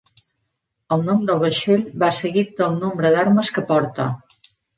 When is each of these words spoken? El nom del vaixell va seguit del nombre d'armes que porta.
El 0.95 1.03
nom 1.09 1.19
del 1.29 1.41
vaixell 1.43 1.83
va 2.05 2.09
seguit 2.21 2.57
del 2.63 2.75
nombre 2.87 3.13
d'armes 3.19 3.53
que 3.59 3.65
porta. 3.71 4.09